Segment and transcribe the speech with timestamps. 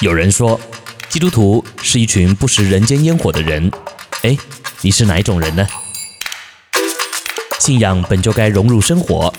[0.00, 0.60] 有人说，
[1.08, 3.70] 基督徒是一群不食人间烟火的人。
[4.22, 4.36] 哎，
[4.80, 5.64] 你是哪一种人呢？
[7.60, 9.32] 信仰本就该融入生活，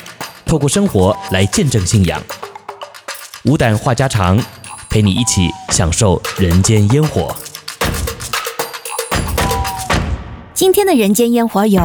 [0.46, 2.24] 透过生活来见证信仰。
[3.44, 4.42] 无胆话家常，
[4.90, 7.36] 陪你一起享受人间烟火。
[10.54, 11.82] 今天的人间烟火有：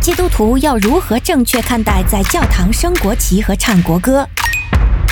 [0.00, 4.24] 基督徒要如何正确看待在教堂升国旗和唱国歌？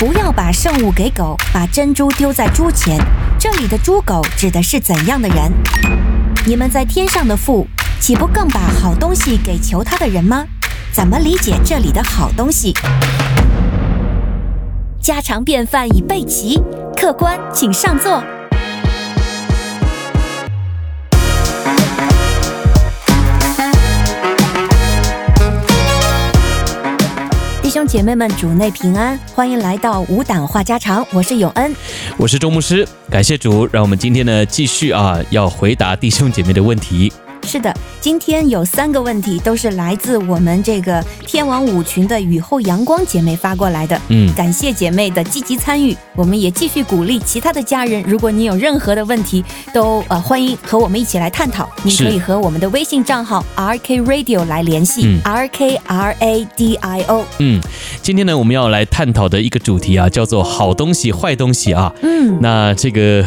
[0.01, 2.97] 不要把圣物给狗，把珍珠丢在猪前。
[3.37, 5.51] 这里的猪狗指的是怎样的人？
[6.47, 7.67] 你们在天上的父，
[7.99, 10.43] 岂不更把好东西给求他的人吗？
[10.91, 12.73] 怎么理解这里的好东西？
[14.99, 16.59] 家常便饭已备齐，
[16.97, 18.23] 客官请上座。
[27.71, 31.73] 兄姐妹们，主内平安，欢迎来到无党话家常，我是永恩，
[32.17, 37.09] 我是周牧师，感谢主，让我们今天呢继续啊，要回答弟兄姐妹的问题。
[37.43, 43.99] 是的，今天有三个问题都是来自我们这个天王舞群的雨后阳光姐妹发过来的。
[44.07, 51.69] 嗯，感谢姐妹的积极参与，我们也继续鼓励其他的家人，如果你有任何的问题，都呃欢迎和我们一起来探讨。
[51.83, 57.25] 你可以和我们的微信账号 RK Radio 来联系，嗯，R K R A D I O。
[57.39, 57.59] 嗯，
[58.01, 61.93] 今天呢我们要来探讨的一个主题啊，叫做好东西坏东西啊。
[62.01, 63.25] 嗯，那这个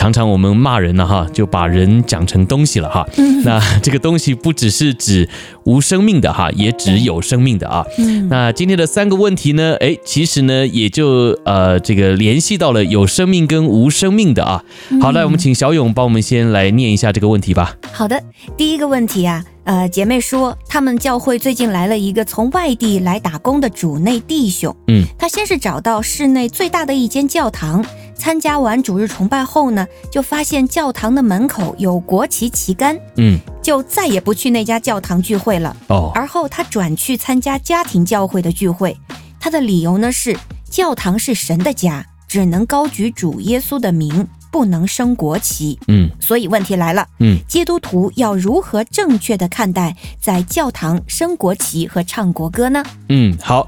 [0.00, 3.06] 常常我们骂人呢哈，就把人讲成东西了哈。
[3.18, 3.42] 嗯。
[3.44, 5.28] 那 这个东西不只是指
[5.64, 7.84] 无生命的哈，也指有生命的啊。
[7.98, 8.26] 嗯。
[8.30, 14.64] 那今天的三个问题呢，哎，其实呢也就呃这个联系到了有生命跟无生命的啊。
[15.02, 17.76] 好，来我们请小勇帮我们先来念一下这个问题吧。
[17.92, 18.22] 好的，
[18.56, 24.74] 第一个问题啊，呃，姐妹说他们教会最近来了一个从外地来打工的主内弟兄。
[24.86, 25.04] 嗯。
[25.18, 27.84] 他先是找到市内最大的一间教堂。
[28.20, 35.74] 参加完主日崇拜后呢，就发现教堂的门口有国旗旗杆，嗯，就再也不去那家教堂聚会了。
[35.88, 38.94] 哦，而后他转去参加家庭教会的聚会，
[39.40, 40.36] 他的理由呢是
[40.68, 45.78] 教堂是神的家，只能高举主耶稣的名，不能升国旗。
[45.88, 52.84] 嗯，所以问题来了，嗯，基督徒要如何正确的看待在教堂升国旗和唱国歌呢？
[53.08, 53.66] 嗯，好。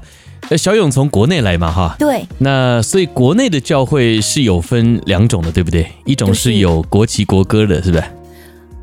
[0.57, 5.89] 小勇从国内来嘛，哈，对，那所以国内的教会是有分两种的，对不对？
[6.05, 8.03] 一种是有国旗国歌的，是不是？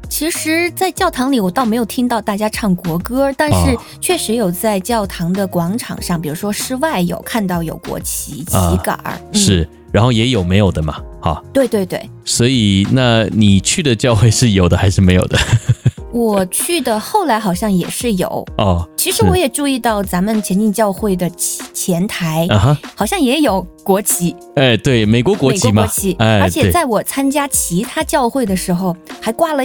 [0.08, 12.00] 其实，在教堂里我倒没有听到大家唱国歌，但是确实有在教堂的广场上，比如说室外有看到有国旗旗杆儿，嗯，是，然后也有没有的嘛，哈，对对对。
[12.24, 15.38] 所以，那你去的教会是有的还是没有的？
[16.12, 18.88] 我去的后来好像也是有哦。
[18.96, 21.30] 其实我也注意到咱们前进教会的
[21.72, 24.34] 前台啊，好像也有国旗。
[24.56, 25.82] 哎，对，美国国旗嘛。
[25.82, 26.12] 美国国旗。
[26.18, 29.62] 哎，而且在我参加其他教会的时候，还挂了。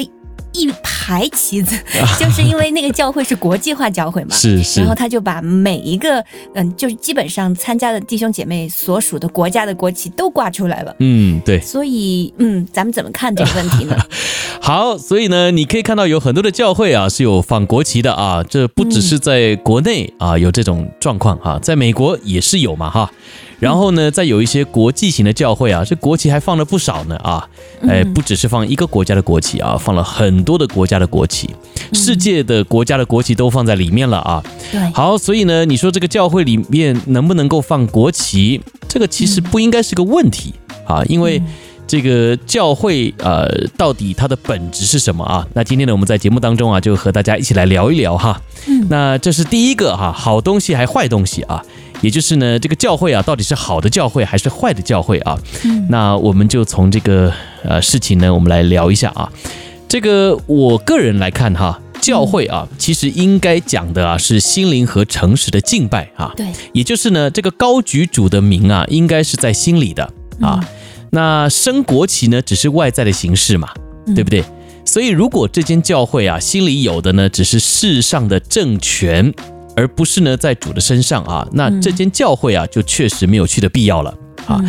[0.56, 1.78] 一排旗子，
[2.20, 6.24] 就是因为那个教会是国际化教会嘛，是是，然后他就把每一个
[6.54, 13.98] 嗯，就是基本上参加的弟兄姐妹所属的国家的国旗都挂出来了，嗯，对，所以嗯，咱们怎么看这个问题呢？
[14.62, 23.12] 好，所以呢，你可以看到有很多的教会啊是有放国旗的啊，这不只是在国内啊有这种状况哈，在美国也是有嘛哈。
[23.60, 27.48] 然后呢，再有一些国际型的教会啊，这国旗还放了不少呢啊，
[27.88, 31.50] 哎，不只是放一个国家的国旗啊，放了很多的国家的国旗，
[31.94, 34.44] 世界的国家的国旗都放在里面了啊。
[34.72, 38.62] 对，好，所以呢，你说这个教会里面能不能够放国旗？
[38.88, 40.54] 这个其实不应该是个问题
[40.86, 41.42] 啊，因为
[41.88, 45.46] 这个教会呃，到底它的本质是什么啊？
[45.54, 48.42] 那今天呢，我们在节目当中啊，就和大家一起来聊一聊哈。
[48.68, 51.64] 嗯，那这是第一个哈，好东西还坏东西啊？
[52.02, 55.38] 也就是呢，这个教会啊，到底是好的教会还是坏的教会啊？
[55.64, 57.34] 嗯，那我们就从这个
[57.64, 59.32] 呃事情呢，我们来聊一下啊。
[59.88, 66.32] 这个我个人来看哈，教会啊，其实应该讲的啊是心灵和诚实的敬拜啊。
[66.36, 70.60] 对，也就是呢，这个高举主的名啊，应该是在心里的啊。
[71.12, 73.70] 那升国旗呢，只是外在的形式嘛，
[74.14, 74.44] 对不对？
[74.84, 79.34] 所以如果这间教会啊，心里有的呢，只是世上的政权。
[79.76, 84.60] 而不是呢，在主的身上啊，那这间教会啊，就确实没有去的必要了啊。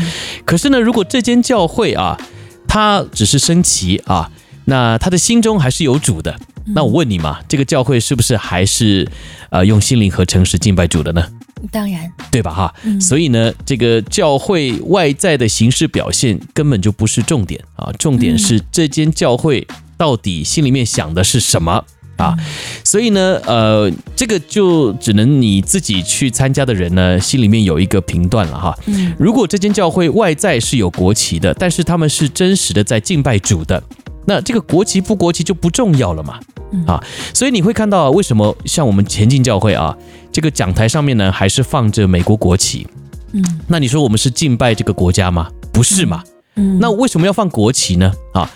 [0.44, 2.18] 可是呢，如果这间教会啊，
[2.66, 4.30] 它只是升旗啊，
[4.66, 6.38] 那他的心中还是有主的。
[6.74, 9.08] 那我问你嘛，这个教会是不是还是
[9.50, 11.24] 呃用心灵和诚实敬拜主的呢？
[11.70, 12.52] 当然，对吧？
[12.52, 19.66] 哈，所以呢，这个教会外在的形式表现根本就不是重点啊，重点是这间教会
[19.96, 21.84] 到底心里面想的是什么。
[22.16, 22.34] 啊，
[22.82, 28.74] 所以呢，呃，这个就只能你自己去参加的人呢，心里面有一个评断了哈。
[29.18, 33.82] 如果这间教会外在是有国旗的，但是他们是真实的在敬拜主的，
[34.26, 36.40] 那这个国旗不国旗就不重要了嘛。
[36.86, 37.02] 啊，
[37.32, 39.96] 所以你会看到为什么像我们前进教会啊，
[40.32, 42.86] 这个讲台上面呢还是放着美国国旗。
[43.32, 45.48] 嗯，那你说我们是敬拜这个国家吗？
[45.72, 46.22] 不是嘛。
[46.56, 48.10] 嗯，那为什么要放国旗呢？
[48.32, 48.50] 啊，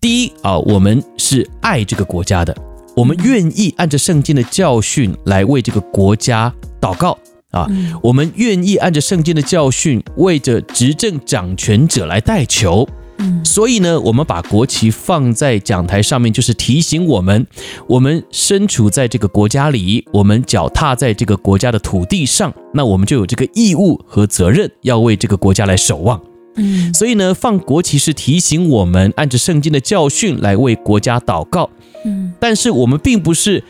[0.00, 2.54] 第一啊，我们是爱这个国家的。
[2.96, 6.50] 我们愿意按着圣经的教训来为这个国家
[6.80, 7.16] 祷告
[7.50, 7.68] 啊，
[8.02, 12.88] 我们愿意按着圣经的教训为着执政掌权者来代求。
[13.44, 17.46] 所以呢，我们把国旗放在讲台上面，就是提醒我们，
[17.86, 26.18] 我们身处在这个国家里，我们脚踏在这个国家的土地上，那我们就有这个义务和责任要为这个国家来守望。
[26.56, 31.68] 嗯，所以呢，放国旗是提醒我们按着圣经的教训来为国家祷告。
[32.04, 33.62] 嗯，但是我们并不是，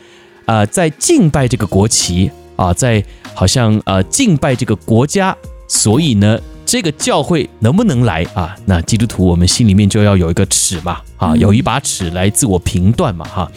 [0.45, 3.03] 啊、呃，在敬拜这个国旗啊，在
[3.33, 5.35] 好像呃敬拜这个国家，
[5.67, 8.53] 所以呢，这个教会能不能来啊？
[8.65, 13.49] 那基督徒我们心里面就要有一个尺嘛，啊，有一把尺来自我评断嘛，哈。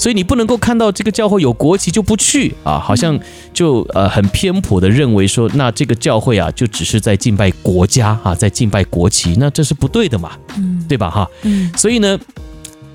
[0.00, 3.16] 所以你不能够看到这个教会有国旗就不去啊，好像
[3.54, 11.08] 就呃很偏颇的认为说，那这个教会啊就只是在敬拜国家啊，在敬拜国旗，那这是不对的嘛，嗯，对吧？
[11.08, 12.18] 哈，嗯，所以呢。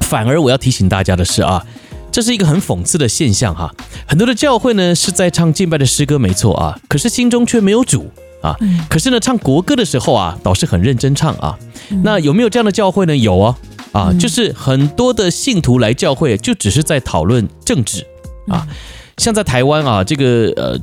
[0.01, 1.65] 反而我要提醒大家的是啊，
[2.11, 3.73] 这是一个很讽刺的现象哈。
[4.05, 8.11] 很多的教会呢是在唱敬拜的诗歌，没错啊，可是心中却没有主
[8.41, 8.55] 啊。
[8.89, 11.57] 可是呢，唱国歌的时候啊，导师很认真唱啊。
[12.03, 13.15] 那有没有这样的教会呢？
[13.15, 13.55] 有哦
[13.91, 18.05] 啊，就是很多的信徒来教会，就只是在讨论政治
[18.47, 18.67] 啊。
[19.17, 20.79] 像在台湾啊，这个呃。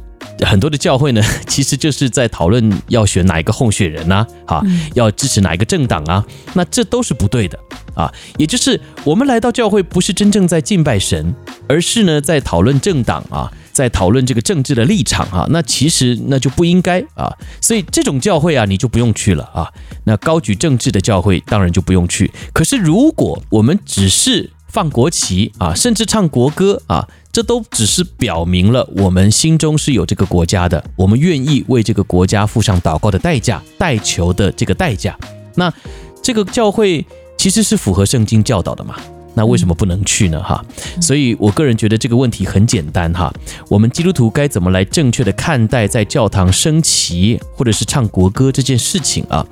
[0.47, 4.63] 很多的教会呢， 其实就是在讨论要选哪一个候选人呐，啊，
[4.95, 6.25] 要支持哪一个政党啊，
[6.55, 7.59] 那这都是不对的
[7.95, 8.13] 啊。
[8.37, 11.35] 也就是我们来到教会，不是真正在敬拜神，
[11.69, 15.47] 而是呢在讨论政党啊，在讨论这个政治的立场啊。
[15.51, 17.33] 那其实那就不应该啊。
[17.61, 19.73] 所以这种教会啊，你就不用去了啊。
[20.05, 22.31] 那高举政治的教会当然就不用去。
[22.53, 27.09] 可是如果我们只是放国旗啊，甚至唱国歌啊。
[27.31, 35.17] 这都只是表明了我们心中是有这个国家的，我们愿意为这个国家付上祷告的代价，代求的这个代价。
[35.55, 35.73] 那
[36.21, 38.97] 这个教会其实是符合圣经教导的嘛？
[39.38, 40.43] 那为什么不能去呢？
[40.43, 40.61] 哈，
[41.00, 43.32] 所以我个人觉得这个问题很简单哈。
[43.69, 49.46] 我们基督徒该怎么来正确的看待在教堂升旗或者是唱国歌这件事情啊？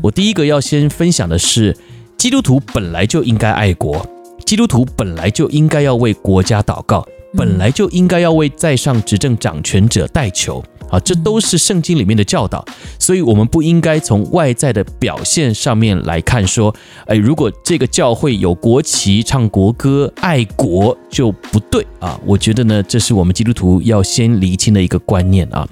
[0.00, 1.76] 我第一个要先分享的是，
[2.16, 4.06] 基督徒本来就应该爱国，
[4.46, 7.04] 基督徒本来就应该要为国家祷告。
[7.36, 12.64] 本来就应该要为在上执政掌权者代求啊，这都是圣经里面的教导，
[12.98, 16.74] 所以我们不应该从外在的表现上面来看说，
[17.06, 22.20] 哎，如果这个教会有国旗、唱国歌、爱国就不对啊。
[22.24, 25.66] 我觉得呢，这是我们基督徒要先厘清的一个观念啊，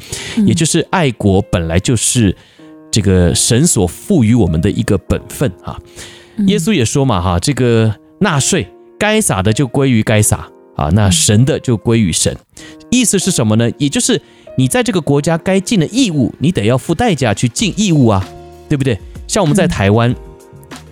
[0.46, 2.34] 也就是爱国本来就是
[2.90, 5.78] 这个神所赋予我们的一个本分啊。
[6.46, 8.66] 耶稣也说嘛，哈，这个纳税
[8.98, 10.48] 该撒的就归于该撒。
[10.76, 12.36] 啊，那神的就归于神，
[12.90, 13.70] 意思是什么呢？
[13.78, 14.20] 也就是
[14.56, 18.26] 你在这个国家该尽的义务，你得要付代价去尽义务啊，
[18.68, 18.98] 对不对？
[19.28, 20.14] 像我们在台湾，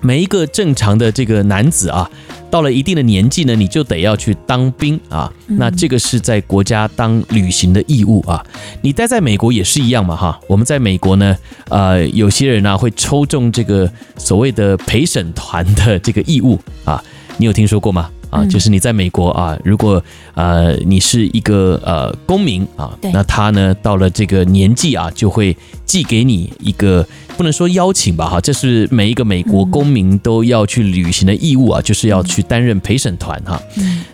[0.01, 2.11] 每一个正常的这个男子啊，
[2.51, 5.31] 到了一定的年纪呢，你就得要去当兵啊。
[5.47, 8.45] 那这个是在国家当履行的义务啊。
[8.83, 10.41] 你待在美国也是一样嘛，哈。
[10.47, 11.37] 我们在美国呢，
[11.69, 17.03] 呃，有些人呢会抽中这个所谓的陪审团的这个义务啊，
[17.37, 18.11] 你有听说过吗？
[18.31, 20.03] 啊，就是你在美国啊，如果
[20.35, 27.05] 呃你是一个呃公民啊，那他呢到了这个年纪啊，就会寄给你一个
[27.37, 33.61] 不能说邀请吧哈，这是每一个美国公民都要去履行的义务啊，就是要去担任陪审团哈。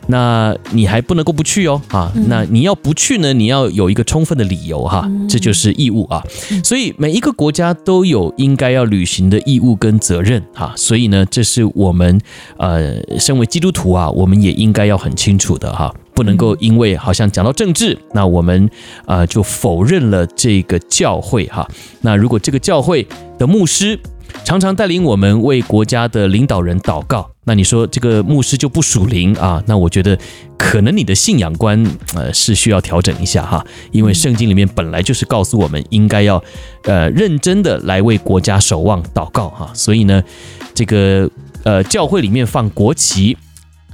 [0.08, 6.22] 那你还不能够不去哦啊，那你要不去呢，你要有一个充分的理由哈，这就是义务啊。
[6.64, 12.18] 所以每一个国家都有应该要履行的义务跟责任哈，所以呢，这是我们
[12.56, 14.05] 呃身为基督徒啊。
[14.10, 18.68] 我们也应该要很清楚的哈，不能够因为好像讲到政治，那我们
[19.06, 21.68] 呃就否认了这个教会哈。
[22.00, 23.06] 那如果这个教会
[23.38, 23.98] 的牧师
[24.44, 29.62] 常常带领我们为国家的领导人祷告，那你说这个牧师就不属灵啊？
[29.66, 30.18] 那我觉得
[30.58, 31.82] 可能你的信仰观
[32.14, 36.42] 呃是需要调整一下哈，因为圣经里面本来就是告诉我们应该要
[36.82, 39.70] 呃认真的来为国家守望祷告哈。
[39.74, 40.22] 所以呢，
[40.74, 41.30] 这个
[41.62, 43.36] 呃教会里面放国旗。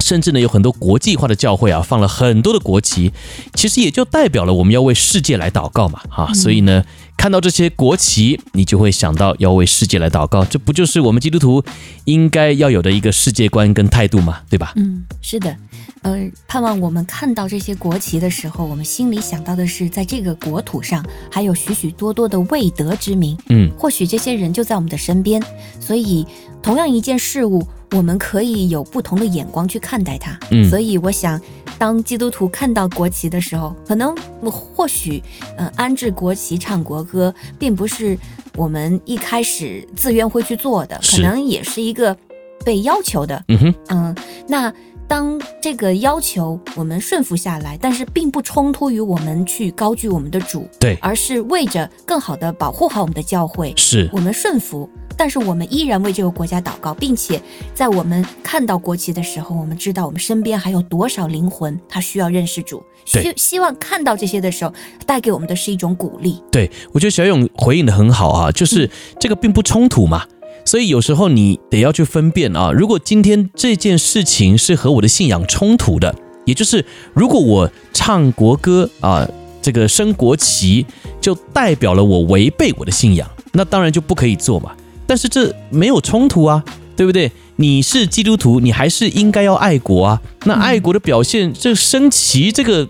[0.02, 3.12] 甚至呢，有很多国际化的教会啊，放了很多的国旗，
[3.54, 6.84] 其实也就代表了我们要为世界来祷告嘛，哈、嗯，所以呢，
[7.22, 11.62] 看到这些国旗，你就会想到要为世界来祷告，这不就是我们基督徒
[12.04, 14.72] 应该要有的一个世界观跟态度吗，对吧？
[14.74, 15.56] 嗯，是的，
[16.02, 25.40] 呃，盼望我们看到这些国旗的时候，我们心里想到的是，在这个国土上还有许许多多的未得之民，嗯，或许这些人就在我们的身边，
[25.78, 26.26] 所以
[26.60, 27.64] 同样一件事物。
[27.94, 31.38] 我们可以有不同的眼光去看待它，嗯，所以我想，
[31.82, 35.20] 当基督徒看到国旗的时候，可能或许，
[35.58, 38.16] 嗯，安置国旗、唱国歌，并不是
[38.54, 42.16] 我们一开始自愿会去做的，可能也是一个
[42.64, 44.72] 被要求的，嗯哼，嗯，那
[45.12, 54.88] 当这个要求我们顺服下来，但是并不冲突于我们去高举我们的主，对，而是为着更好的保护好我们的教会，是我们顺服。
[55.14, 57.38] 但是我们依然为这个国家祷告，并且
[57.74, 62.82] 在我们看到国旗的时候，我们知道我们身边还有多少灵魂，他需要认识主。
[63.04, 64.72] 希希望看到这些的时候，
[65.04, 66.42] 带给我们的是一种鼓励。
[66.50, 68.88] 对，我觉得小勇回应的很好啊，就是
[69.20, 70.26] 这个并不冲突嘛。
[70.40, 76.14] 嗯、所以有时候你得要去分辨啊，如果今天这件事情是和我的信仰冲突的，
[76.44, 79.28] 也就是如果我唱国歌啊，
[79.60, 80.86] 这个升国旗，
[81.20, 84.72] 就代表了我违背我的信仰，那当然就不可以做嘛。
[85.06, 86.64] 但是这没有冲突啊，
[86.96, 87.30] 对不对？
[87.56, 90.22] 你是基督徒，你还是应该要爱国啊。
[90.44, 92.88] 那爱国的表现，这升旗这个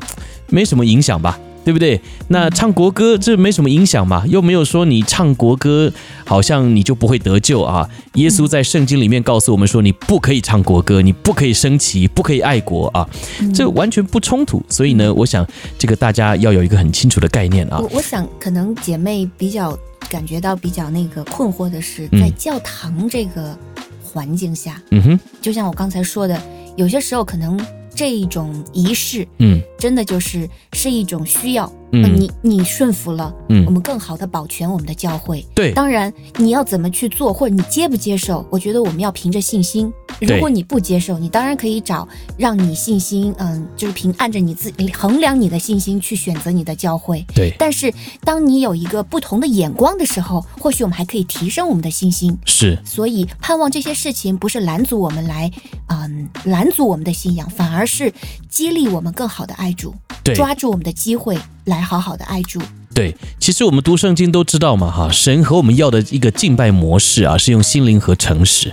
[0.48, 2.00] 没什么影响吧，对不对？
[2.28, 5.92] 那唱国歌这没什么影响嘛，又没有说你唱国歌
[6.24, 7.88] 好像你就不会得救啊。
[8.14, 13.08] 耶稣在圣经里面告诉我们说，你不可以唱国歌，你不可以升旗，不可以爱国啊，
[13.54, 14.62] 这完全不冲突。
[14.68, 15.46] 所以呢，我想
[15.78, 17.78] 这个大家要有一个很清楚的概念啊。
[17.80, 19.76] 我我想可能姐妹比较。
[20.10, 23.56] 感觉到比较那个困惑的是，在教堂这个
[24.02, 26.38] 环境下，嗯哼，就像我刚才说的，
[26.76, 27.58] 有些时候可能
[27.94, 31.72] 这一种仪式，嗯，真的就是是一种需要。
[31.92, 35.44] 嗯，你你顺服了，嗯，我们更好的保全我们的教会。
[35.54, 39.92] 对，当然你要怎么去做，或者你接不接受，我觉得我们要凭着信心。
[40.20, 42.08] 如果你不接受，你当然可以找
[42.38, 47.24] 让你信心，嗯，就是凭按着你自己衡量你的信心去选择你的教会。
[47.34, 52.36] 对，但是当你有一个不同的眼光的时候，或许我们还可以提升我们的信心。
[52.46, 55.50] 是，所以盼望这些事情不是拦阻我们来，
[55.88, 58.12] 嗯，拦阻我们的信仰，反而是
[58.48, 61.38] 激励我们更好的爱主，对，抓住我们的机会。
[61.66, 62.60] 来好好的爱主。
[62.92, 68.70] 对，其实我们读圣经都知道嘛，哈，神和我们要的一个敬拜模式啊，是用心灵和诚实。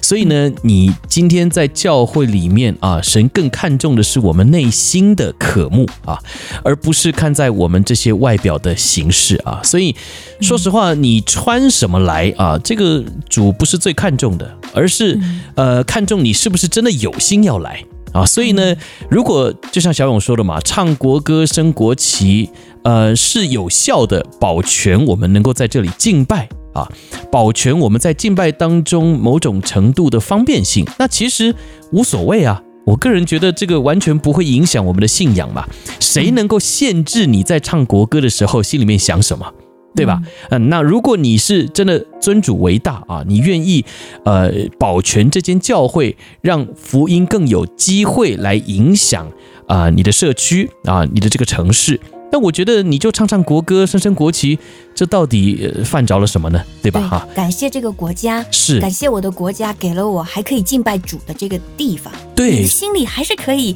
[0.00, 6.18] 所以呢，你今天在教会里面啊，神更看重的是我们内心的渴慕啊，
[6.64, 9.60] 而不是看在我们这些外表的形式啊。
[9.62, 9.94] 所以
[10.40, 15.20] 说实话，你穿什么来啊，这个主不是最看重的，而是
[15.54, 17.84] 呃，看重你是不是真的有心要来。
[18.12, 18.74] 啊，所以呢，
[19.08, 22.50] 如果就像小勇说的嘛，唱国歌、升国旗，
[22.82, 26.88] 呃，是有效的保全我们能够在这里敬拜啊，
[27.30, 31.54] 保全我们在敬拜当中某种程度的方便性，那其实
[31.92, 32.62] 无所谓啊。
[32.86, 35.64] 我个人觉得这个完全不会影响我们的信仰嘛。
[36.00, 39.46] 谁能够限制你在唱国歌的时候心里面想什么？
[39.94, 40.22] 对吧？
[40.50, 43.84] 嗯，那如果你是真的尊主为大啊，你愿意
[44.24, 49.26] 呃保全这间教会，让福音更有机会来影响
[49.66, 52.00] 啊、呃、你的社区啊你的这个城市，
[52.32, 54.58] 那我觉得你就唱唱国歌，升升国旗，
[54.94, 56.62] 这到底犯着了什么呢？
[56.80, 57.00] 对吧？
[57.00, 63.74] 哈，感谢这个国家，是感谢我的国家给了我还可以敬拜主的这个地方，对，你心里还是可以。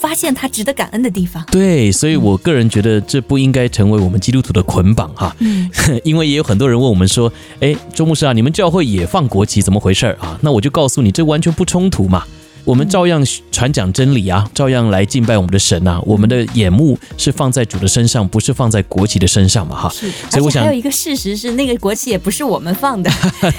[0.00, 5.68] 发现他值得感恩的地方，对，所以我个人觉得这不应该成为我们基督徒的捆绑哈，嗯，
[6.04, 7.30] 因为也有很多人问我们说，
[7.60, 10.38] 哎，周牧师啊，你们教会也放国旗，怎么回事儿啊？
[10.40, 12.24] 那我就告诉你，这完全不冲突嘛。
[12.64, 16.00] 我们照样传讲真理啊，照样来敬拜我们的神呐、啊。
[16.04, 19.88] 我们的眼目是放在主的身上，不是放在国旗的身上嘛，哈。
[19.88, 23.10] 是，所以我想还有一个事实是，那个国旗也不是我们放的。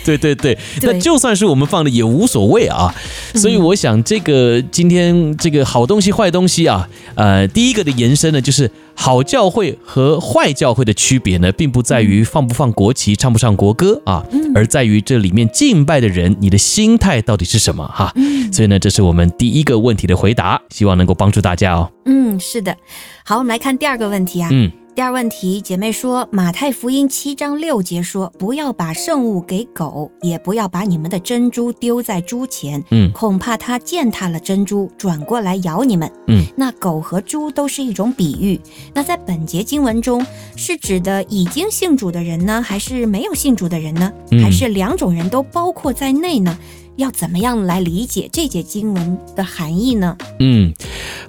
[0.05, 2.93] 对 对对，那就算是我们放的也无所谓啊。
[3.35, 8.69] 所以我想，这个今天这个好东西坏东西啊，呃，第一个的延伸呢，就是。
[8.93, 18.13] 好教会和坏教会的区别呢，并不在于放不放国旗、唱不唱国歌啊，而在于这里面敬拜的人，你的心态到底是什么哈。
[18.51, 21.91] 所以呢，这是我们第一个问题的回答，希望能够帮助大家哦。
[22.05, 22.75] 嗯，是的。
[23.23, 24.49] 好，我们来看第二个问题啊。
[24.51, 24.71] 嗯。
[24.93, 36.11] 第二问题，姐妹说，马太福音七章六节说，不要把圣物给狗，也不要把你们的珍珠丢在猪前，嗯，恐怕它践踏了珍珠，转过来咬你们。
[36.27, 38.59] 嗯，那狗和猪都是一种比喻。
[38.93, 40.25] 那在本节经文中，
[40.57, 44.11] 是指的已经信主的人呢，还是没有信主的人呢？
[44.43, 46.57] 还是两种人都包括在内呢？
[46.97, 50.17] 要怎么样来理解这节经文的含义呢？
[50.39, 50.73] 嗯，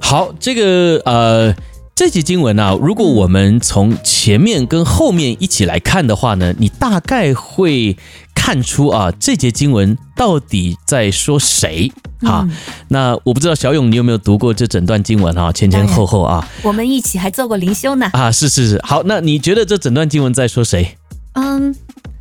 [0.00, 1.54] 好，这个呃。
[1.94, 7.96] 这节经文啊，如果我们从前面跟后面一起来看的话呢，你大概会
[8.34, 12.46] 看出啊，这节经文到底在说谁啊？
[12.48, 12.56] 嗯、
[12.88, 15.52] 那我不知道小勇你有没有读过这整段经文啊？
[15.52, 18.08] 前前后后啊，我们一起还做过灵修呢。
[18.14, 20.96] 啊，是是是，好，那你觉得这整段经文在说谁？
[21.34, 21.74] 嗯，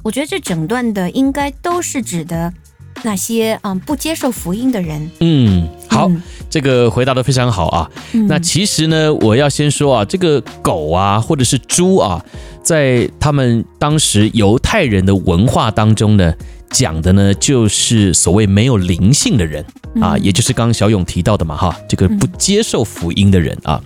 [0.04, 2.54] 我觉得这整段的应该都是指的。
[3.03, 7.89] 那些嗯不接受福音的人，嗯，好，嗯、这个回答的非常好啊。
[8.13, 12.24] 嗯、那其实呢，我要先说啊，这个狗啊，或者是猪啊，
[12.62, 16.34] 在他们当时犹太人的文化当中呢，
[16.72, 19.63] 讲的呢就是所谓没有灵性的人
[20.01, 23.82] 啊，嗯、也就是刚刚小勇提到的嘛，哈，这个不接受福音的人啊。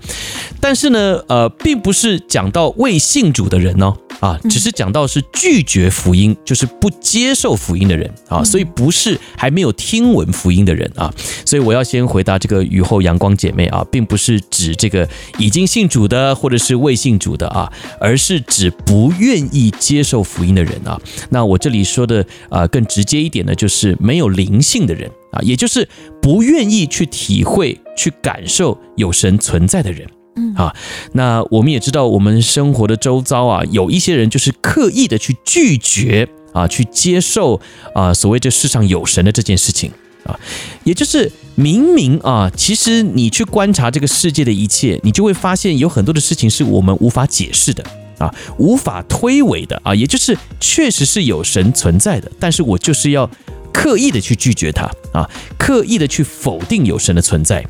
[0.62, 3.96] 但是呢，呃，并不是讲到未信主的人哦。
[4.22, 11.14] 啊，只是讲到是拒绝福音，就是不接受福音的人啊，所以不是还没有听闻福音的人啊，
[11.46, 21.00] 所以我要先回答这个雨后阳光姐妹啊，并不是指这个已经信主的或者是未信主的啊，而是指不愿意接受福音的人啊。
[21.30, 25.88] 那我这里说的啊更直接一点呢，就是没有灵性的人啊，也就是
[26.22, 30.06] 不愿意去体会、去感受有神存在的人。
[30.36, 30.76] 嗯啊，
[31.14, 37.62] 那我们也知道，我们生活的周遭啊，有一些人就是刻意的去拒绝啊，去接受
[37.94, 39.90] 啊，所谓这世上有神的这件事情
[40.26, 40.38] 啊，
[40.84, 47.82] 也就是明明啊，其实你去观察这个世界的一切，你就会发现有很多的事情是我们无法解释的
[48.18, 53.30] 啊，无法推诿的啊，也就是确实是有神存在的，但是我就是要
[53.74, 57.66] 刻意的去拒绝它啊，刻意的去否定有神的存在。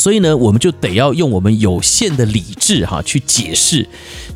[0.00, 3.86] 所以呢，我们就得要用我们有限的理智哈，去解释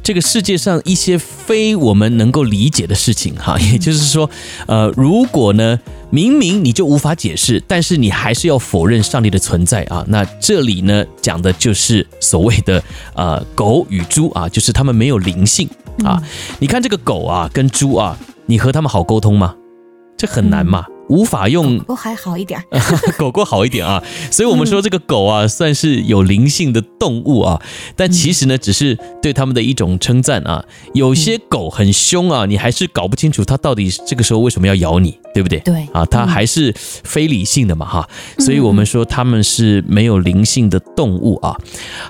[0.03, 3.59] 这个世界上一些非我们能够理解的事情哈。
[3.73, 4.29] 也就是说，
[4.67, 5.81] 呃，如果呢，
[6.11, 15.67] 明明你就无法解释，但是你还是要否认上帝的存在啊，那这里呢，讲的就是所谓的呃狗与猪啊，就是他们没有灵性
[16.05, 16.23] 啊。
[16.59, 19.55] 你看这个狗啊跟猪啊，你和他们好沟通吗？
[20.19, 20.85] 这很难嘛。
[21.09, 22.63] 无法用狗狗还好一点，
[23.19, 27.61] 狗狗好一点啊，所以我们说这个狗啊，算是有灵性的动物啊，
[27.97, 30.65] 但其实呢，只是对他们的一种称赞啊。
[30.95, 35.59] 有些狗很凶啊，你还是搞不清楚它到底这个时候为什么要咬你，对不对？
[35.61, 38.09] 对啊，它还是非理性的嘛哈，
[38.39, 41.57] 所以我们说它们是没有灵性的动物啊。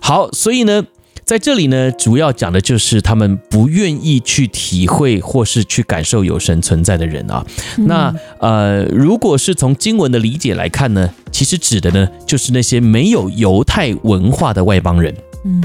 [0.01, 0.85] 好，所以呢。
[1.25, 7.45] 在这里呢，主要讲的就是他们不愿意去体会或是去感受有神存在的人啊。
[7.79, 15.15] 那呃，如果是从经文的理解来看呢，其实指的呢就是那些没有犹太文化的外邦人。
[15.45, 15.63] 嗯，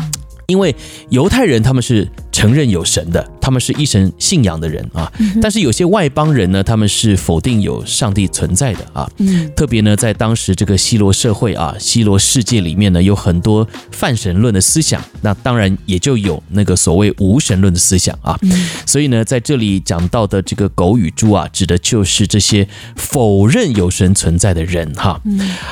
[0.47, 0.75] 因为
[1.09, 2.07] 犹太人他们是。
[2.31, 5.11] 承认有神的，他们是一神信仰的人啊。
[5.41, 9.09] 但是有些外邦人呢，他们是否定有上帝存在的啊。
[9.55, 15.03] 特别呢，在当时这个希罗社会啊，希罗世界里面呢，有很多泛神论的思想。
[15.21, 18.39] 那当然也就有那个所谓无神论的思想啊。
[18.85, 25.19] 所以呢，在这里讲到的这个狗与猪啊，指的就是这些否认有神存在的人哈。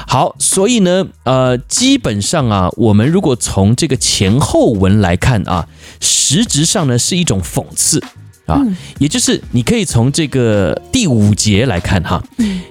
[0.07, 5.67] 好，所以呢，呃，基本上啊，我们如果从这个前后文来看啊，
[5.99, 6.67] 实质。
[6.67, 8.01] 上呢，是一种讽刺
[8.45, 8.62] 啊，
[8.97, 12.23] 也就是你可以从这个第五节来看哈。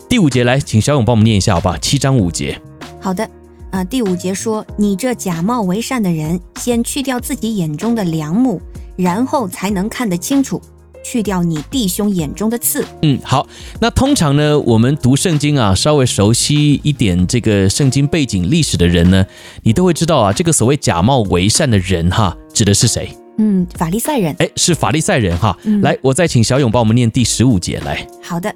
[0.08, 1.76] 第五节来，请小勇帮我们念一下好不好？
[1.76, 2.60] 七章五节。
[3.00, 3.28] 好的，
[3.70, 8.60] 呃，第五节说：“你这假冒为善的人，先去掉自己眼中的梁木，
[8.96, 10.62] 然后才能看得清楚，
[11.04, 13.46] 去掉你弟兄眼中的刺。”嗯，好。
[13.80, 19.26] 那通常呢，我们读圣经啊，稍微熟悉一点这个圣经背景历史的人呢，
[19.62, 23.14] 你都会知道啊，这个所谓假冒为善的人哈，指的是谁？
[23.38, 25.56] 嗯，法利赛人，哎，是法利赛人哈。
[25.64, 28.06] 嗯、来，我再请小勇帮我们念第十五节来。
[28.22, 28.54] 好的，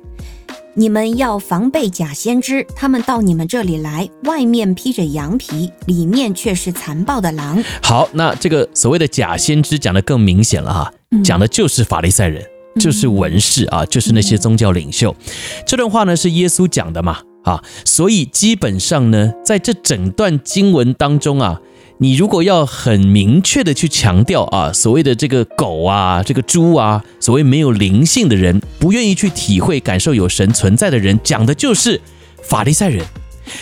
[0.74, 7.62] 你们要防备假先知，他们到你们这里来，外面披着羊皮，里面却是残暴的狼。
[7.82, 12.42] 好，那这个所谓的假先知讲得更明显了哈，讲的就是法利赛人，
[12.76, 15.14] 嗯、就是文士啊，就是那些宗教领袖。
[15.18, 15.32] 嗯、
[15.66, 21.60] 这段话呢是耶稣讲的嘛，啊，所以基本上呢，在这整段经文当中啊。
[22.02, 32.00] 你如果要很明确的去强调啊，所谓的这个狗啊，这个猪啊，所谓没有灵性的人，不愿意去体会感受有神存在的人，讲的就是
[32.42, 33.04] 法利赛人，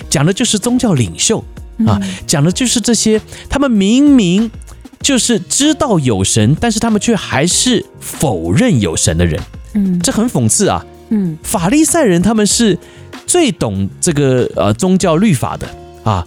[0.09, 1.42] 讲的就是宗教领袖
[1.85, 3.20] 啊，讲的就是这些
[3.51, 4.48] 他们明明
[5.03, 9.42] 就是知道有神，但是他们却还是否认有神的人，
[9.74, 12.79] 嗯，这很讽刺啊，嗯，法利赛人他们是
[13.27, 15.66] 最懂这个呃宗教律法的
[16.05, 16.24] 啊。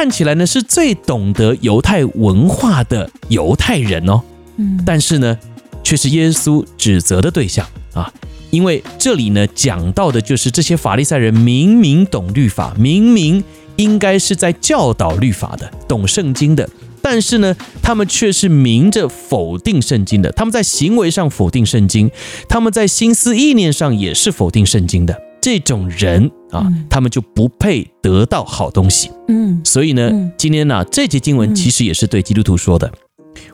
[0.00, 4.22] 看起来呢是最懂得犹太文化的犹太人哦，
[4.56, 5.38] 嗯，但是呢
[5.84, 8.10] 却是耶稣指责的对象啊，
[8.48, 13.44] 因为这里呢讲到的就是这些法利赛人明明懂律法，明明
[13.76, 16.66] 应该是在教导律法的，懂圣经的，
[17.02, 20.32] 但是呢，他们却是明着否定圣经的。
[20.32, 22.10] 他们在行为上否定圣经，
[22.48, 25.29] 他们在心思意念上也是否定圣经的。
[25.40, 29.10] 这种人啊，他们就不配得到好东西。
[29.28, 32.90] 嗯，所以呢，今天呢，这节经文其实也是对基督徒说的。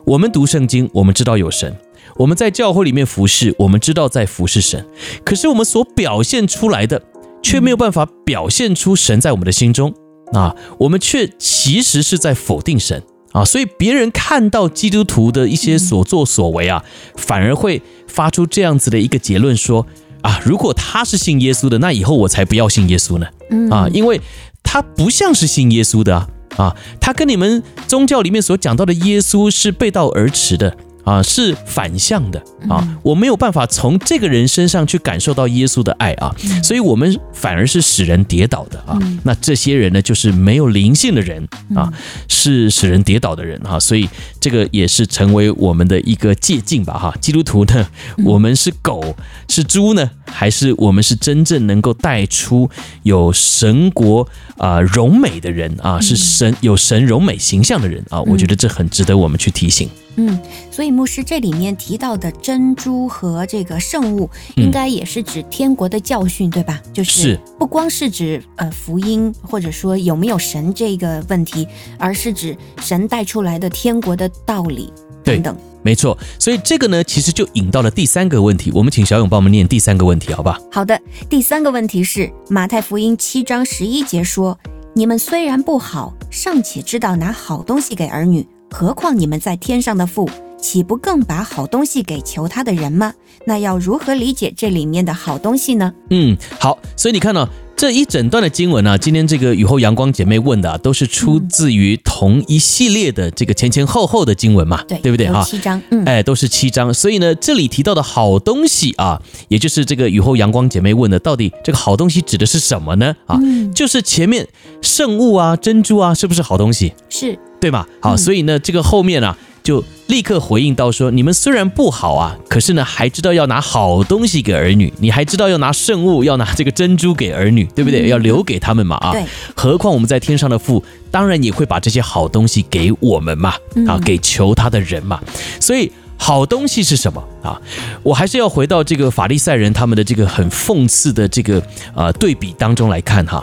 [0.05, 1.75] 我们读圣经，我们知道有神。
[2.15, 4.83] 我们在教会里面服侍，我们知道在服侍神，
[5.23, 7.01] 可是我们所表现出来的，
[7.43, 9.93] 却没有办法表现出神在我们的心中
[10.33, 16.83] 啊，我们却其实是在否定神啊，所以别人看到基督徒的一些所作所为啊，
[17.15, 19.85] 反而会发出这样子的一个结论说
[20.21, 23.27] 啊，如果他是信耶稣的，那以后我才不要信耶稣呢
[23.71, 24.19] 啊，因为
[24.63, 26.27] 他不像是信耶稣的啊
[26.57, 30.75] 啊，他跟你们宗教里面所讲到的耶稣是背道而驰的。
[31.07, 38.99] 啊，是反向的啊，我没有办法从这个人身上去感受到耶稣的爱啊，所以我们反而是使人跌倒的啊。
[39.23, 41.89] 那这些人呢，就是没有灵性的人啊，
[42.27, 43.79] 是使人跌倒的人哈。
[43.79, 44.09] 所以
[44.41, 47.15] 这个也是成为我们的一个借镜吧哈。
[47.21, 47.87] 基督徒呢，
[48.25, 49.15] 我们是狗
[49.47, 52.69] 是猪呢，还是我们是真正能够带出
[53.03, 56.01] 有神国啊荣美的人啊？
[56.01, 58.21] 是神有神荣美形象的人啊？
[58.23, 59.89] 我觉得这很值得我们去提醒。
[60.17, 60.39] 嗯，
[60.71, 66.81] 所以牧师这里面提到的珍珠和这个圣物，应该也是指天国的教训，对吧？
[66.91, 71.67] 就是不光是指呃福音，或者说有没有神这个问题，
[71.99, 74.91] 而是指神带出来的天国的道理
[75.23, 75.55] 等等。
[75.83, 78.71] 没错，所以这个呢，其实就引到了第三个问题。
[78.73, 80.59] 我们请小勇帮我们念第三个问题，好吧？
[80.71, 80.99] 好的，
[81.29, 84.57] 第三个问题是马太福音七章十一节说
[84.93, 93.13] ：“你们虽然不好，尚且知道拿好东西给儿女。”何况你们在天上的父，岂不更把好东西给求他的人吗？
[93.45, 95.93] 那要如何理解这里面的好东西呢？
[96.09, 105.43] 嗯，好，所以你看呢、哦、这一整段的经文呢、啊，今天这个雨后阳光姐妹问的、啊，都是出自于同一系列的这个前前后后的经文嘛，对，对不对哈？
[105.43, 113.15] 七章，嗯，哎，都是七章，所以呢，这里提到的好东西啊，也就是这个雨后阳光姐妹问的，到底这个好东西指的是什么呢？
[113.27, 114.45] 啊，嗯、就是前面
[114.81, 116.93] 圣物啊、珍珠啊，是不是好东西？
[117.09, 117.39] 是。
[117.67, 117.85] 对吗？
[117.99, 128.07] 好，所以呢，这个后面啊，就立刻回应到说，你们虽然不好啊，可是呢，还知道要拿好东西给儿女，你还知道要拿圣物，要拿这个珍珠给儿女，对不对？
[128.07, 129.11] 要留给他们嘛啊。
[129.11, 129.25] 对。
[129.53, 135.19] 何况我们在天上的父，当然也会把这些好东西给我们嘛，啊，给求他的人嘛。
[135.59, 135.91] 所以
[136.27, 137.55] 好东西是什么啊？
[138.03, 141.63] 我还是要回到这个法利赛人他们的这个很讽刺的这个
[141.95, 143.41] 呃对比当中来看哈。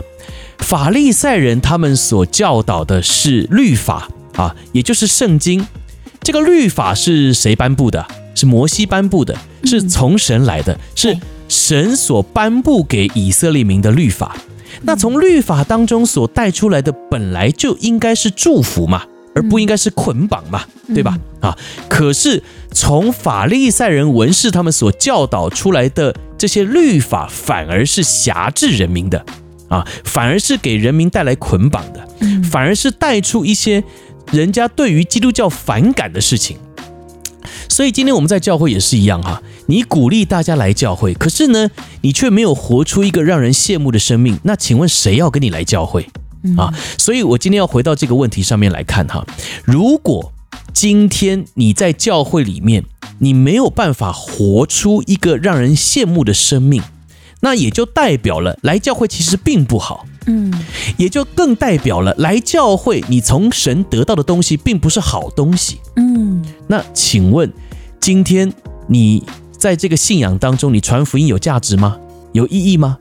[0.59, 5.67] 法利赛人他们所教导的是律法啊，也就是圣经。
[6.21, 8.07] 这个律法是谁颁布的？
[8.35, 11.17] 是摩西颁布的，是从神来的，是
[11.49, 14.37] 神所颁布给以色列民的律法。
[14.83, 21.19] 那从律法当中所带出来的，本来就应该是祝福嘛，而不应该是捆绑嘛，对吧？
[21.41, 21.57] 啊，
[21.89, 22.43] 可是
[22.73, 29.25] 从法利赛人文士他们所教导出来的这些律法，反而是辖制人民的。
[29.69, 32.07] 啊，反而是给人民带来捆绑的，
[32.45, 33.83] 反而是带出一些
[34.31, 36.59] 人家对于基督教反感的事情。
[37.69, 41.71] 所以今天我们在教会也是一样哈，你鼓励大家来教会，可是呢，
[42.03, 44.39] 你却没有活出一个让人羡慕的生命。
[44.45, 46.07] 那请问谁要跟你来教会
[46.57, 46.73] 啊？
[46.99, 49.27] 所以我今天要回到这个问题上面来看哈，
[49.65, 50.33] 如果
[50.73, 52.85] 今天你在教会里面，
[53.19, 56.83] 你没有办法活出一个让人羡慕的生命。
[57.41, 60.51] 那也就代表了来教会其实并不好，嗯，
[60.97, 66.43] 也就更代表了来教会你从神得到的东西并不是好东西，嗯。
[66.69, 67.53] 那请问，
[68.01, 68.51] 今天
[68.89, 69.23] 你
[69.59, 71.99] 在这个信仰当中，你传福音有价值吗？
[72.33, 72.97] 有意义吗？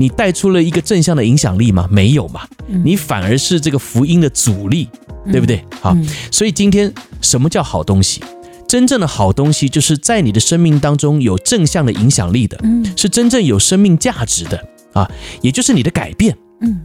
[0.00, 1.86] 你带出了一个正向的影响力吗？
[1.90, 2.46] 没有嘛，
[2.84, 4.88] 你反而是这个福音的阻力，
[5.30, 5.62] 对不对？
[5.80, 5.94] 好，
[6.30, 8.22] 所以今天什么叫好东西？
[8.68, 12.58] 真正的好东西，就是在你的生命当中有正向的影响力的，
[12.96, 16.36] 是真正有生命价值的啊，也就是你的改变。
[16.60, 16.80] 嗯，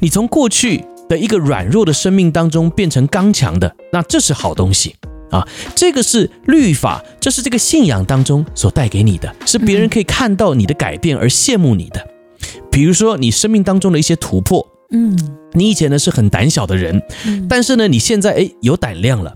[0.00, 4.96] 你从过去的一个软弱的生命当中变成刚强的，那这是好东西
[5.30, 5.46] 啊。
[5.74, 12.04] 这个是律法，这是这个信仰当中所带给你的，是别人可以看到你的改变而羡慕你的。
[12.70, 15.18] 比如说你生命当中的一些突破，嗯，
[15.52, 17.02] 你以前呢是很胆小的人，
[17.48, 19.34] 但是呢你现在诶有胆量了。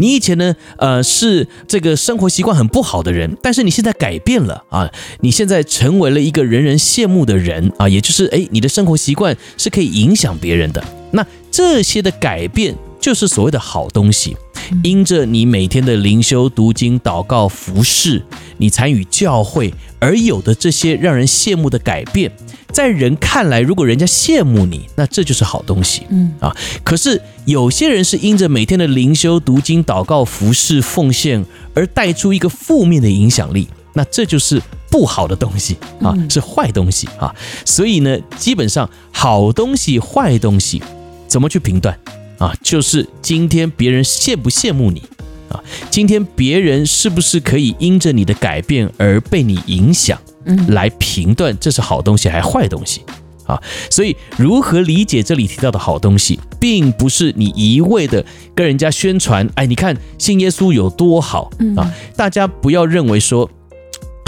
[0.00, 4.90] 你以前呢，呃，是这个生活习惯很不好的人，但是你现在改变了啊，
[5.20, 10.82] 你现在成为了一个人人羡慕的人啊，也就是诶，你的生活习惯是可以影响别人的。
[11.12, 14.36] 那这些的改变就是所谓的好东西。
[14.84, 18.22] 因着你每天的灵修、读经、祷告、服侍，
[18.58, 22.30] 你参与教会而有的这些让人羡慕的改变，
[22.70, 26.02] 在人看来，如果人家羡慕你，那这就是好东西。
[26.10, 37.34] 嗯啊，可是有些人是因着每天的灵修、读经、祷告、服侍、奉献而带出一个负面的影响力，那这就是不好的东西啊，是坏东西啊。
[37.64, 40.82] 所以呢，基本上好东西、坏东西，
[41.26, 41.98] 怎么去评断？
[42.38, 45.02] 啊，就是今天别人羡不羡慕你
[45.48, 45.60] 啊？
[45.90, 50.18] 今天别人是不是可以因着你的改变而被你影响？
[50.44, 53.02] 嗯，来评断这是好东西还是坏东西
[53.44, 53.60] 啊？
[53.90, 58.24] 所以如何理解这里提到的好东西，并不是你一味的
[58.54, 61.92] 跟人家宣传，哎，你看信耶稣有多好啊？
[62.16, 63.50] 大家不要认为说。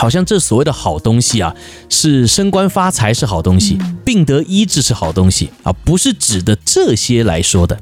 [0.01, 1.55] 好像这所谓的好东西啊，
[1.91, 7.79] 是升官发财是好东西，病得医治是好东西啊，不是指的这些来说的，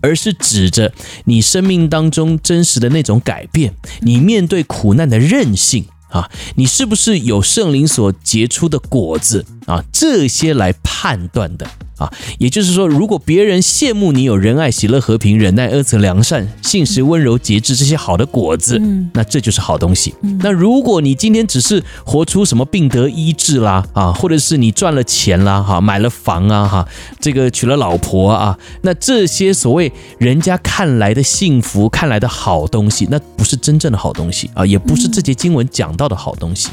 [0.00, 0.90] 而是指着
[1.26, 11.66] 你生命当中真实的那种改变，你面对苦难的韧性啊，你是不是有圣灵所结出的果子啊，这些来判断的。
[12.00, 20.14] 啊，也就是说，如果别人羡慕你有仁爱、喜乐、和平、忍耐、恩慈、良善、信实、温柔、节制这些好的果子，嗯，那这就是好东西。
[20.22, 26.88] 嗯，那如果你今天只是活出什么病得医治啦，啊，或者是你赚了钱啦，哈，买了房啊，哈，
[27.20, 36.70] 这个娶了老婆啊，那这些所谓人家看来的幸福、看来的好东西，那不是真正的好东西啊，也不是这节经文讲到的好东西。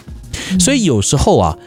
[0.59, 1.57] 所以有时候啊。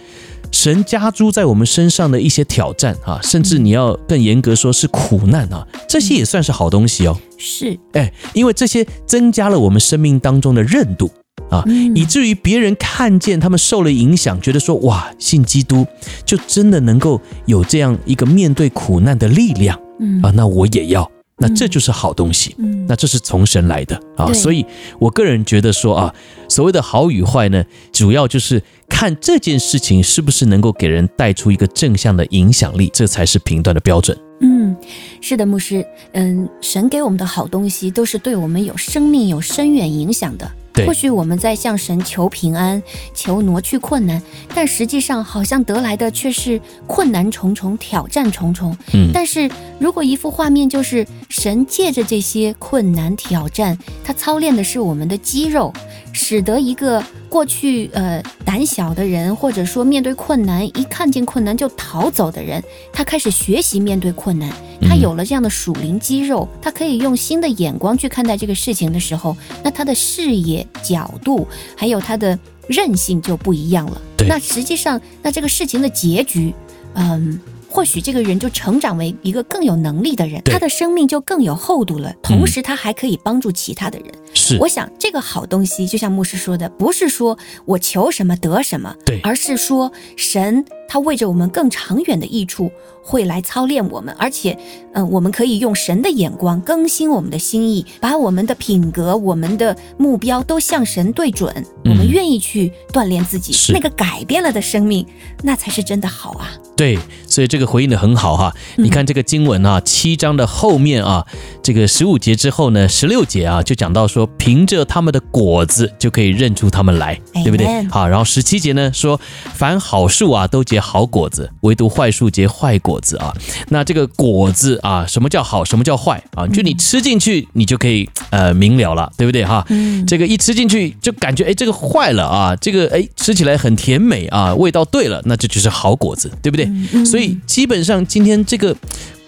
[0.53, 7.17] 神加诸在我们身上的一些挑战啊，甚至你要更严格说是苦难啊，这些也算是好东西哦。
[7.39, 11.09] 是，哎，因为这些增加了我们生命当中的韧度
[11.51, 11.63] 啊，
[11.95, 15.87] 以至于别人看见他们受了影响，觉得说哇，信基督
[16.27, 19.79] 就真的能够有这样一个面对苦难的力量
[20.25, 21.09] 啊，那我也要。
[21.41, 24.65] 那这就是好东西，嗯，那这是从神来的啊，所以
[24.99, 26.15] 我个人觉得说啊，
[26.49, 34.17] 所谓的好与坏呢，主要就是看这件事情是不是能够给人带出一个正向的影响力，这才是评断的标准。
[34.43, 34.77] 嗯，
[35.21, 40.51] 是的，牧师，嗯，神给我们的好东西都是对我们有生命、有深远影响的。
[40.87, 42.83] 或许我们在向神求平安，
[43.15, 44.21] 求挪去困难，
[44.55, 48.77] 但实际上好像得来的却是困难重重、挑战重重。
[48.93, 55.73] 嗯，但是如果一幅画面就是神借着这些困难挑战，他操练的是我们的肌肉，
[56.13, 62.63] 使得一个过去呃胆小的人，或者说面对困难一看见困难就逃走的人，
[62.93, 64.51] 他开始学习面对困难。
[64.83, 74.01] 他有了这样的属灵肌肉，他可以用新的眼光去看待这个事情的时候，那他的视野角度还有他的韧性就不一样了。
[74.17, 76.55] 对，那实际上，那这个事情的结局，
[76.95, 77.41] 嗯。
[77.73, 82.13] 或许这个人就成长为一个更有能力的人，他的生命就更有厚度了。
[82.21, 84.09] 同时，他还可以帮助其他的人。
[84.35, 92.69] 是，我想这个好东西，就像牧师说的，不是说我求什么得什么，对，而是说神他为着我们更长远的益处
[93.01, 94.59] 会来操练我们，而且，
[94.93, 101.65] 嗯，我们可以用神的眼光更新我们的心意，把我们的品格、我们的目标都向神对准。
[101.85, 105.07] 我们愿意去锻炼自己，那个改变了的生命，
[105.45, 106.51] 那才是真的好啊。
[106.77, 108.55] 对，所以这个回应的很好哈。
[108.77, 111.25] 你看这个经文啊，七章的后面啊，
[111.63, 117.85] 这个十五节之后呢，十六节啊，就讲到说，凭着他们的果子就可以认出他们来，对不对？
[117.89, 119.21] 好，然后十七节呢说，
[119.53, 123.35] 凡好树啊都结好果子，唯独坏树结坏果子啊。
[123.69, 126.47] 那这个果子啊，什么叫好，什么叫坏啊？
[126.47, 129.65] 就你吃进去，你就可以呃明了了，对不对哈？
[129.69, 136.69] 嗯，这个一吃进去就感觉哎，这个坏了啊，这个哎吃起来很甜美啊，味道对了，那这就是好果子，对不对？
[137.05, 138.75] 所以基本上今天这个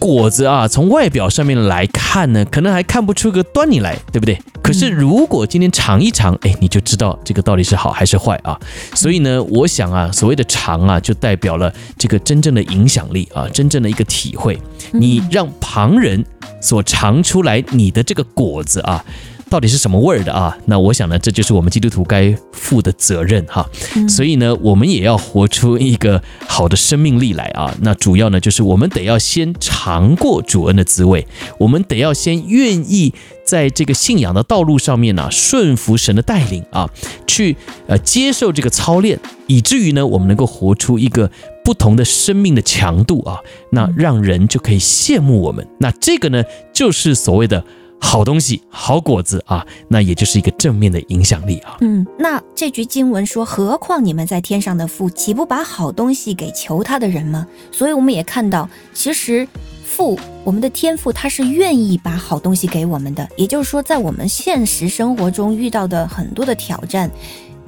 [0.03, 4.37] 果子啊，从外表上面来看呢，可能还看不出个端倪来，对不对？
[4.61, 8.59] 可是如果今天尝一尝，哎，你就知道这个到底是好还是坏啊。
[8.95, 14.59] 所以呢，我想啊，所谓的尝啊，就代表了这个真正的影响力啊，真正的一个体会。
[14.91, 16.25] 你让旁人
[16.61, 19.05] 所尝出来你的这个果子啊。
[19.53, 20.57] 到底是什么味儿的啊？
[20.65, 23.69] 那我想呢，这就是我们基督徒该负的责任哈。
[24.09, 27.77] 所以呢，我们也要活出一个好的生命力来啊。
[27.83, 31.27] 那主要呢，就是我们得要先尝过主恩的滋味，
[31.59, 33.13] 我们得要先愿意
[33.45, 36.89] 在这个信仰的道路上面呢，顺服神的带领啊，
[37.27, 37.55] 去
[37.87, 41.31] 呃接受这个操练，以至于呢，我们能够活出一个
[41.63, 43.37] 不同的生命的强度啊。
[43.73, 45.69] 那让人就可以羡慕我们。
[45.77, 47.63] 那这个呢，就是所谓的。
[48.05, 51.79] 好东西，好果子啊，那也就是一个正面的影响力啊。
[51.81, 59.49] 嗯，那这句经文说：“何况你们在天上的父，岂不把好东西给求他的人吗？”所以我们也看到，其实
[59.83, 63.27] 父，我们的天父，他是愿意把好东西给我们的。
[63.37, 67.11] 也就是说，在我们现实生活中遇到的很多的挑战。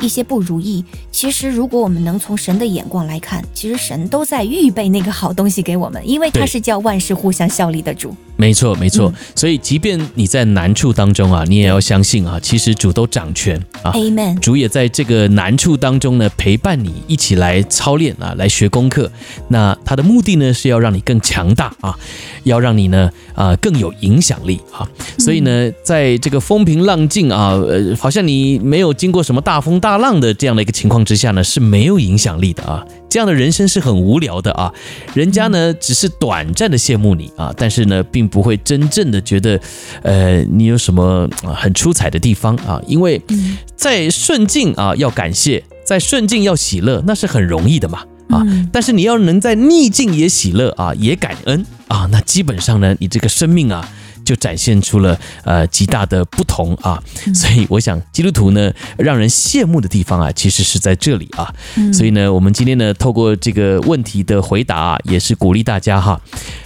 [0.01, 8.13] 一些不如意，其实如果我们能从神的眼光来看，其实神都在预备那个好东西给我们，因为他是叫万事互相效力的主。
[8.37, 9.13] 没错，没错。
[9.35, 13.93] 所以，即便你在难处当中啊，你也要相信啊，其实主都掌权啊。
[13.93, 14.39] Amen。
[14.41, 19.11] 主也在这个难处当中呢，陪伴你一起来操练啊，来学功课。
[19.49, 21.97] 那他的目的呢，是要让你更强大啊，
[22.43, 24.89] 要让你呢啊更有影响力啊。
[25.19, 32.85] 所以呢，在这个风平浪静啊，呃，好像你没有经过什么大风大浪的这样的一个情况之下呢，是没有影响力的啊。
[33.15, 34.75] 这样的人生是很无聊的啊，
[35.15, 39.61] 人家呢只是短暂的羡慕你啊，但是呢并不会真正的觉得，
[40.03, 43.23] 呃，你有什么很出彩的地方啊，因为
[43.77, 48.01] 在顺境啊要感谢，在顺境要喜乐，那是很容易的嘛
[48.31, 53.89] 啊，但是你要能在逆境也喜乐啊，也感恩啊，那基本上呢，你这个生命啊。
[54.25, 57.03] 就展现出了呃极大的不同啊，
[57.35, 61.55] 所以我想基督徒呢让人羡慕的地方啊，其实是在这里啊，
[61.93, 66.21] 所以呢，我们今天呢透过这个问题的回答啊，也是鼓励大家哈，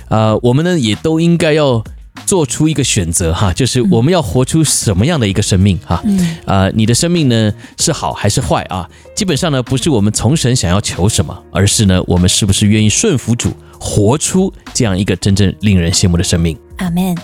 [0.09, 1.83] 呃，我们呢也都应该要
[2.27, 6.03] 做出一个选择哈，就是我们要活出什么样的一个生命哈，
[6.45, 8.89] 呃，你的生命呢是好还是坏啊？
[9.15, 16.57] 基本上呢不是我们从神想要求什么，而是呢我们是不是愿意顺服主，活出这样一个真正令人羡慕的生命。
[16.79, 17.15] 阿门。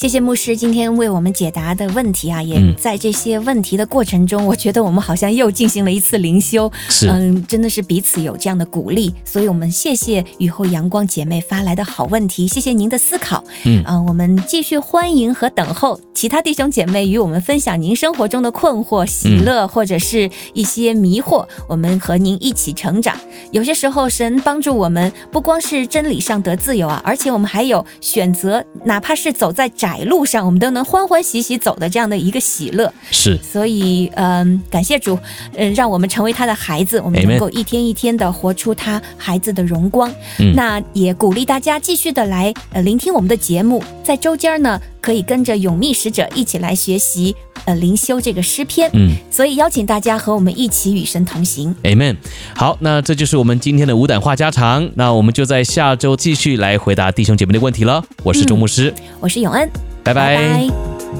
[0.00, 23.14] 谢谢牧师今天为我们解答的问题啊，也在这些问题的过程中，嗯、我觉得我们好像又进行了一次灵修，是，嗯，真的是彼此有这样的鼓励，所以我们谢谢雨后阳光姐妹发来的好问题，谢谢您的思考，嗯，嗯，我们继续欢迎和等候其他弟兄姐妹与我们分享您生活中的困惑、喜乐或者是一些迷惑，我们和您一起成长。
[23.52, 35.18] 有些时候神帮助我们，不光是真理上得自由啊，而且我们还有选择，哪怕是走在窄路上，我们都能欢欢喜喜走的这样的一个喜乐，是，所以嗯，感谢主，
[35.54, 40.10] 嗯，让我们成为他的孩子，我们能够一天一天的活出他孩子的荣光。
[40.38, 48.90] 嗯，那也鼓励大家继续的来呃聆听我们的节目，在周间呢，可以跟着永密使者一起来学习呃灵修这个诗篇。
[48.92, 51.74] 嗯，所以邀请大家和我们一起与神同行。
[51.82, 52.16] Amen。
[52.54, 58.04] 好，那这就是我们今天的五胆话家常，那我们就在下周继续来回答弟兄姐妹的问题了。
[58.22, 59.68] 我是周牧师，嗯，我是永恩。
[60.02, 61.19] 拜拜。